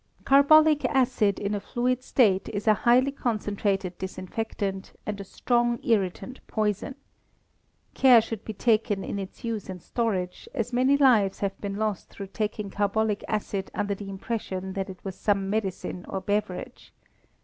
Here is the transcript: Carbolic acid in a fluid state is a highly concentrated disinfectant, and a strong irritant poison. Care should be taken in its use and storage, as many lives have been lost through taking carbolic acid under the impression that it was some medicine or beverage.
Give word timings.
Carbolic 0.25 0.83
acid 0.85 1.37
in 1.37 1.53
a 1.53 1.59
fluid 1.59 2.01
state 2.01 2.49
is 2.49 2.67
a 2.67 2.73
highly 2.73 3.11
concentrated 3.11 3.95
disinfectant, 3.99 4.93
and 5.05 5.21
a 5.21 5.23
strong 5.23 5.77
irritant 5.85 6.39
poison. 6.47 6.95
Care 7.93 8.19
should 8.19 8.43
be 8.43 8.51
taken 8.53 9.03
in 9.03 9.19
its 9.19 9.43
use 9.43 9.69
and 9.69 9.79
storage, 9.79 10.49
as 10.55 10.73
many 10.73 10.97
lives 10.97 11.41
have 11.41 11.61
been 11.61 11.75
lost 11.75 12.09
through 12.09 12.29
taking 12.33 12.71
carbolic 12.71 13.23
acid 13.27 13.69
under 13.75 13.93
the 13.93 14.09
impression 14.09 14.73
that 14.73 14.89
it 14.89 14.97
was 15.05 15.15
some 15.15 15.51
medicine 15.51 16.03
or 16.09 16.19
beverage. 16.19 16.91